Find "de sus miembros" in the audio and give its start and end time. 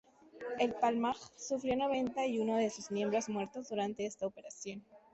2.57-3.29